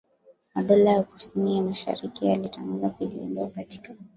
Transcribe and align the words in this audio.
madola 0.55 0.91
ya 0.91 1.03
kusini 1.03 1.61
mashariki 1.61 2.25
yalitangaza 2.25 2.89
kujiondoa 2.89 3.49
katika 3.49 3.95